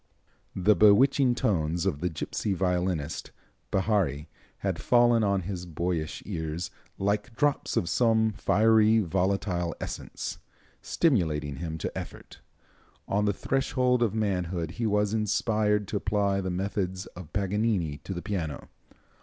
The 0.55 0.75
bewitching 0.75 1.35
tones 1.35 1.85
of 1.85 1.99
the 1.99 2.09
gipsy 2.09 2.53
violinist, 2.53 3.29
Bihary, 3.71 4.25
had 4.65 4.81
fallen 4.81 5.23
on 5.23 5.41
his 5.41 5.67
boyish 5.67 6.23
ears 6.25 6.71
"like 6.97 7.35
drops 7.35 7.77
of 7.77 7.87
some 7.87 8.31
fiery, 8.31 8.97
volatile 8.97 9.75
essence," 9.79 10.39
stimulating 10.81 11.57
him 11.57 11.77
to 11.77 11.95
effort. 11.95 12.41
On 13.07 13.25
the 13.25 13.31
threshold 13.31 14.01
of 14.01 14.15
manhood 14.15 14.71
he 14.71 14.87
was 14.87 15.13
inspired 15.13 15.87
to 15.89 15.97
apply 15.97 16.41
the 16.41 16.49
methods 16.49 17.05
of 17.15 17.31
Paganini 17.31 17.97
to 17.99 18.15
the 18.15 18.23
piano. 18.23 18.69